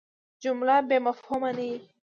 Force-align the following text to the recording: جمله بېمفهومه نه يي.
جمله 0.43 0.75
بېمفهومه 0.87 1.49
نه 1.57 1.63
يي. 1.69 1.77